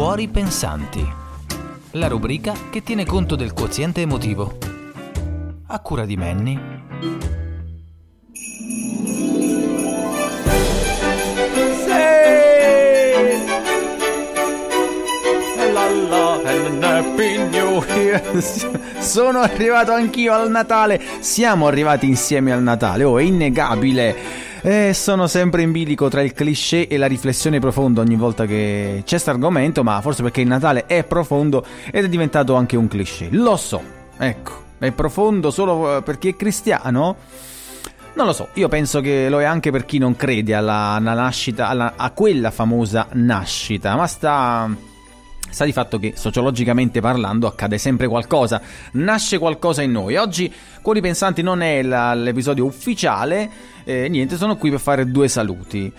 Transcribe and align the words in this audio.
Cuori 0.00 0.28
pensanti. 0.28 1.06
La 1.90 2.08
rubrica 2.08 2.54
che 2.70 2.82
tiene 2.82 3.04
conto 3.04 3.36
del 3.36 3.52
quoziente 3.52 4.00
emotivo. 4.00 4.56
A 5.66 5.78
cura 5.80 6.06
di 6.06 6.16
Manny. 6.16 6.58
Sono 19.00 19.40
arrivato 19.40 19.92
anch'io 19.92 20.32
al 20.32 20.50
Natale. 20.50 20.98
Siamo 21.18 21.66
arrivati 21.66 22.06
insieme 22.06 22.52
al 22.52 22.62
Natale. 22.62 23.04
Oh, 23.04 23.18
è 23.18 23.22
innegabile. 23.22 24.49
Eh, 24.62 24.92
sono 24.92 25.26
sempre 25.26 25.62
in 25.62 25.72
bilico 25.72 26.08
tra 26.08 26.20
il 26.20 26.34
cliché 26.34 26.86
e 26.86 26.98
la 26.98 27.06
riflessione 27.06 27.58
profonda 27.60 28.02
ogni 28.02 28.16
volta 28.16 28.44
che 28.44 28.96
c'è 28.98 29.08
questo 29.08 29.30
argomento, 29.30 29.82
ma 29.82 30.00
forse 30.02 30.22
perché 30.22 30.42
il 30.42 30.48
Natale 30.48 30.84
è 30.84 31.02
profondo 31.04 31.64
ed 31.90 32.04
è 32.04 32.08
diventato 32.08 32.54
anche 32.54 32.76
un 32.76 32.86
cliché. 32.86 33.28
Lo 33.30 33.56
so, 33.56 33.82
ecco, 34.18 34.64
è 34.78 34.90
profondo 34.92 35.50
solo 35.50 35.96
eh, 35.96 36.02
per 36.02 36.18
chi 36.18 36.28
è 36.28 36.36
cristiano? 36.36 37.16
Non 38.12 38.26
lo 38.26 38.32
so, 38.34 38.48
io 38.54 38.68
penso 38.68 39.00
che 39.00 39.30
lo 39.30 39.40
è 39.40 39.44
anche 39.44 39.70
per 39.70 39.86
chi 39.86 39.96
non 39.96 40.14
crede 40.14 40.52
alla, 40.52 40.92
alla 40.92 41.14
nascita, 41.14 41.68
alla, 41.68 41.94
a 41.96 42.10
quella 42.10 42.50
famosa 42.50 43.06
nascita, 43.12 43.96
ma 43.96 44.06
sta 44.06 44.68
Sta 45.48 45.64
di 45.64 45.72
fatto 45.72 45.98
che 45.98 46.12
sociologicamente 46.16 47.00
parlando 47.00 47.46
accade 47.46 47.78
sempre 47.78 48.06
qualcosa, 48.06 48.60
nasce 48.92 49.38
qualcosa 49.38 49.82
in 49.82 49.92
noi. 49.92 50.16
Oggi 50.16 50.52
Cuori 50.80 51.00
Pensanti 51.00 51.42
non 51.42 51.60
è 51.60 51.82
la, 51.82 52.14
l'episodio 52.14 52.64
ufficiale, 52.64 53.50
eh, 53.84 54.08
niente, 54.08 54.36
sono 54.36 54.56
qui 54.56 54.70
per 54.70 54.80
fare 54.80 55.10
due 55.10 55.28
saluti. 55.28 55.92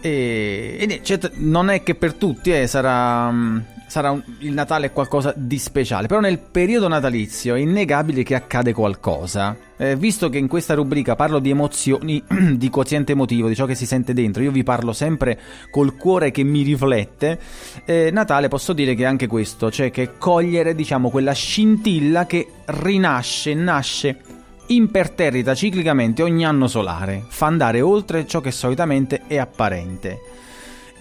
E, 0.00 0.76
e 0.78 1.00
certo, 1.02 1.30
non 1.34 1.68
è 1.68 1.82
che 1.82 1.94
per 1.94 2.14
tutti 2.14 2.52
eh, 2.52 2.66
sarà, 2.66 3.30
mm, 3.30 3.58
sarà 3.90 4.12
un, 4.12 4.22
il 4.38 4.52
Natale 4.52 4.92
qualcosa 4.92 5.34
di 5.36 5.58
speciale, 5.58 6.06
però 6.06 6.20
nel 6.20 6.38
periodo 6.38 6.86
natalizio 6.86 7.56
è 7.56 7.58
innegabile 7.58 8.22
che 8.22 8.36
accade 8.36 8.72
qualcosa. 8.72 9.56
Eh, 9.76 9.96
visto 9.96 10.28
che 10.28 10.38
in 10.38 10.46
questa 10.46 10.74
rubrica 10.74 11.16
parlo 11.16 11.40
di 11.40 11.50
emozioni, 11.50 12.22
di 12.54 12.70
quoziente 12.70 13.12
emotivo, 13.12 13.48
di 13.48 13.56
ciò 13.56 13.66
che 13.66 13.74
si 13.74 13.86
sente 13.86 14.14
dentro, 14.14 14.44
io 14.44 14.52
vi 14.52 14.62
parlo 14.62 14.92
sempre 14.92 15.40
col 15.72 15.96
cuore 15.96 16.30
che 16.30 16.44
mi 16.44 16.62
riflette, 16.62 17.40
eh, 17.84 18.10
Natale 18.12 18.46
posso 18.46 18.72
dire 18.72 18.94
che 18.94 19.02
è 19.02 19.06
anche 19.06 19.26
questo, 19.26 19.72
cioè 19.72 19.90
che 19.90 20.16
cogliere 20.18 20.76
diciamo 20.76 21.10
quella 21.10 21.32
scintilla 21.32 22.26
che 22.26 22.46
rinasce, 22.66 23.54
nasce 23.54 24.18
imperterrita 24.68 25.52
ciclicamente 25.56 26.22
ogni 26.22 26.44
anno 26.44 26.68
solare, 26.68 27.24
fa 27.26 27.46
andare 27.46 27.80
oltre 27.80 28.24
ciò 28.24 28.40
che 28.40 28.52
solitamente 28.52 29.22
è 29.26 29.36
apparente. 29.36 30.20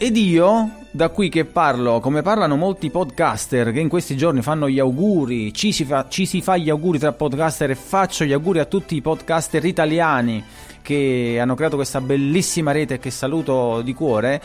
Ed 0.01 0.15
io, 0.15 0.85
da 0.91 1.09
qui 1.09 1.27
che 1.27 1.43
parlo, 1.43 1.99
come 1.99 2.21
parlano 2.21 2.55
molti 2.55 2.89
podcaster 2.89 3.73
che 3.73 3.81
in 3.81 3.89
questi 3.89 4.15
giorni 4.15 4.41
fanno 4.41 4.69
gli 4.69 4.79
auguri, 4.79 5.53
ci 5.53 5.73
si 5.73 5.83
fa, 5.83 6.07
ci 6.07 6.25
si 6.25 6.41
fa 6.41 6.55
gli 6.55 6.69
auguri 6.69 6.97
tra 6.97 7.11
podcaster 7.11 7.71
e 7.71 7.75
faccio 7.75 8.23
gli 8.23 8.31
auguri 8.31 8.59
a 8.59 8.65
tutti 8.65 8.95
i 8.95 9.01
podcaster 9.01 9.65
italiani 9.65 10.41
che 10.81 11.37
hanno 11.41 11.53
creato 11.53 11.75
questa 11.75 11.99
bellissima 11.99 12.71
rete 12.71 12.97
che 12.97 13.11
saluto 13.11 13.81
di 13.81 13.93
cuore, 13.93 14.41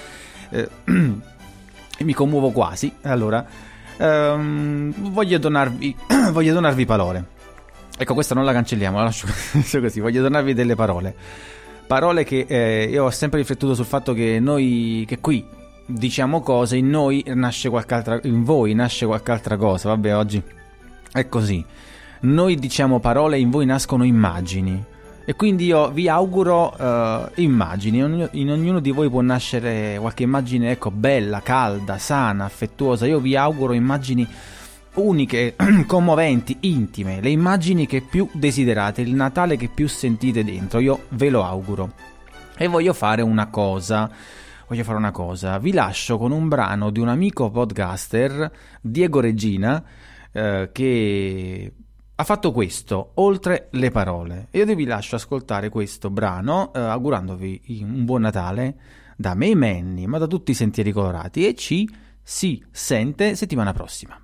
eh, 0.51 0.69
mi 0.91 2.13
commuovo 2.13 2.51
quasi, 2.51 2.93
allora, 3.03 3.47
ehm, 3.97 5.13
voglio, 5.13 5.39
donarvi, 5.39 5.97
voglio 6.33 6.53
donarvi 6.53 6.85
parole. 6.85 7.25
Ecco, 7.97 8.15
questa 8.15 8.35
non 8.35 8.45
la 8.45 8.53
cancelliamo, 8.53 8.97
la 8.97 9.05
lascio 9.05 9.29
così, 9.81 10.01
voglio 10.01 10.21
donarvi 10.21 10.53
delle 10.53 10.75
parole. 10.75 11.15
Parole 11.87 12.25
che 12.25 12.47
eh, 12.49 12.89
io 12.91 13.05
ho 13.05 13.11
sempre 13.11 13.39
riflettuto 13.39 13.75
sul 13.75 13.85
fatto 13.85 14.15
che 14.15 14.41
noi, 14.41 15.05
che 15.07 15.21
qui 15.21 15.45
diciamo 15.87 16.41
cose, 16.41 16.77
in 16.77 16.89
noi 16.89 17.23
nasce 17.27 17.69
qualche 17.69 17.95
altra, 17.95 18.21
in 18.23 18.43
voi 18.43 18.75
nasce 18.75 19.07
qualche 19.07 19.31
altra 19.31 19.57
cosa, 19.57 19.91
vabbè 19.91 20.17
oggi 20.17 20.43
è 21.13 21.29
così. 21.29 21.65
Noi 22.21 22.57
diciamo 22.57 23.01
parole, 23.01 23.39
in 23.39 23.51
voi 23.51 23.67
nascono 23.67 24.05
immagini. 24.05 24.83
E 25.27 25.35
quindi 25.37 25.67
io 25.67 25.91
vi 25.91 26.09
auguro 26.09 26.75
uh, 26.77 27.41
immagini, 27.41 27.99
in 28.33 28.51
ognuno 28.51 28.81
di 28.81 28.91
voi 28.91 29.09
può 29.09 29.23
nascere 29.23 29.97
qualche 29.99 30.23
immagine, 30.23 30.71
ecco, 30.71 30.91
bella, 30.91 31.41
calda, 31.41 31.97
sana, 31.97 32.45
affettuosa. 32.45 33.07
Io 33.07 33.21
vi 33.21 33.35
auguro 33.35 33.73
immagini 33.73 34.29
uniche, 34.95 35.57
commoventi, 35.87 36.57
intime, 36.61 37.21
le 37.21 37.31
immagini 37.31 37.87
che 37.87 38.01
più 38.01 38.29
desiderate, 38.33 39.03
il 39.03 39.15
Natale 39.15 39.57
che 39.57 39.69
più 39.69 39.89
sentite 39.89 40.45
dentro, 40.45 40.79
io 40.79 41.05
ve 41.11 41.31
lo 41.31 41.45
auguro. 41.45 41.93
E 42.57 42.69
voglio 42.69 42.93
fare 42.93 43.23
una 43.23 43.49
cosa, 43.49 44.11
voglio 44.69 44.85
fare 44.85 44.99
una 44.99 45.11
cosa, 45.11 45.59
vi 45.59 45.73
lascio 45.73 46.19
con 46.19 46.31
un 46.31 46.49
brano 46.49 46.91
di 46.91 47.01
un 47.01 47.09
amico 47.09 47.51
podcaster, 47.51 48.51
Diego 48.81 49.21
Regina, 49.21 49.83
eh, 50.31 50.71
che 50.73 51.73
ha 52.17 52.25
fatto 52.25 52.53
questo, 52.53 53.13
oltre 53.15 53.69
le 53.73 53.91
parole. 53.91 54.49
Io 54.53 54.65
vi 54.65 54.85
lascio 54.85 55.17
ascoltare 55.17 55.69
questo 55.69 56.11
brano, 56.11 56.73
eh, 56.73 56.79
augurandovi 56.79 57.81
un 57.81 58.05
buon 58.05 58.23
Natale 58.23 58.77
da 59.17 59.35
me 59.35 59.49
e 59.49 59.55
Manny, 59.55 60.07
ma 60.07 60.19
da 60.19 60.27
tutti 60.27 60.53
i 60.53 60.55
sentieri 60.55 60.93
colorati 60.93 61.47
e 61.47 61.55
ci 61.55 61.89
si 62.23 62.65
sente 62.71 63.35
settimana 63.35 63.73
prossima. 63.73 64.24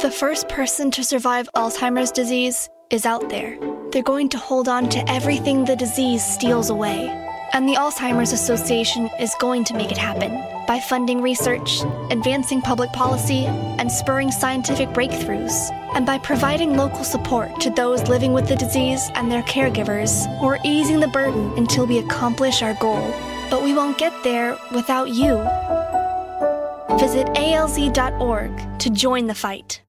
The 0.00 0.10
first 0.10 0.48
person 0.48 0.90
to 0.92 1.04
survive 1.04 1.48
Alzheimer's 1.54 2.10
disease 2.10 2.68
is 2.90 3.06
out 3.06 3.28
there. 3.28 3.58
They're 3.90 4.02
going 4.02 4.28
to 4.30 4.38
hold 4.38 4.68
on 4.68 4.88
to 4.88 5.10
everything 5.10 5.64
the 5.64 5.76
disease 5.76 6.24
steals 6.24 6.70
away. 6.70 7.08
And 7.52 7.68
the 7.68 7.74
Alzheimer's 7.74 8.32
Association 8.32 9.10
is 9.20 9.34
going 9.38 9.64
to 9.64 9.74
make 9.74 9.92
it 9.92 9.98
happen. 9.98 10.42
by 10.66 10.78
funding 10.78 11.20
research, 11.20 11.82
advancing 12.10 12.62
public 12.62 12.92
policy, 12.92 13.44
and 13.44 13.90
spurring 13.90 14.30
scientific 14.30 14.88
breakthroughs, 14.90 15.70
and 15.94 16.06
by 16.06 16.18
providing 16.18 16.76
local 16.76 17.04
support 17.04 17.60
to 17.60 17.70
those 17.70 18.08
living 18.08 18.32
with 18.32 18.48
the 18.48 18.56
disease 18.56 19.10
and 19.14 19.30
their 19.30 19.42
caregivers, 19.42 20.26
we're 20.40 20.58
easing 20.64 21.00
the 21.00 21.08
burden 21.08 21.52
until 21.56 21.86
we 21.86 21.98
accomplish 21.98 22.62
our 22.62 22.74
goal. 22.74 23.12
But 23.50 23.62
we 23.62 23.74
won't 23.74 23.98
get 23.98 24.14
there 24.22 24.56
without 24.72 25.10
you. 25.10 25.34
Visit 27.02 27.26
alz.org 27.34 28.78
to 28.78 28.90
join 28.90 29.26
the 29.26 29.34
fight. 29.34 29.82